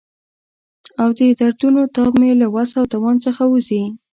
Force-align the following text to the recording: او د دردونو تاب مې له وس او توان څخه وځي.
او 1.01 1.09
د 1.17 1.19
دردونو 1.39 1.81
تاب 1.95 2.11
مې 2.21 2.31
له 2.41 2.47
وس 2.55 2.69
او 2.79 2.85
توان 2.93 3.15
څخه 3.25 3.43
وځي. 3.51 3.83